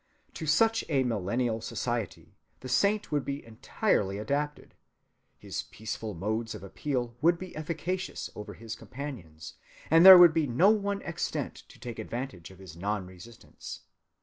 To 0.33 0.47
such 0.47 0.83
a 0.89 1.03
millennial 1.03 1.61
society 1.61 2.35
the 2.61 2.67
saint 2.67 3.11
would 3.11 3.23
be 3.23 3.45
entirely 3.45 4.17
adapted. 4.17 4.73
His 5.37 5.61
peaceful 5.69 6.15
modes 6.15 6.55
of 6.55 6.63
appeal 6.63 7.15
would 7.21 7.37
be 7.37 7.55
efficacious 7.55 8.27
over 8.35 8.55
his 8.55 8.73
companions, 8.75 9.53
and 9.91 10.03
there 10.03 10.17
would 10.17 10.33
be 10.33 10.47
no 10.47 10.71
one 10.71 11.03
extant 11.03 11.53
to 11.67 11.77
take 11.79 11.99
advantage 11.99 12.49
of 12.49 12.57
his 12.57 12.75
non‐resistance. 12.75 13.81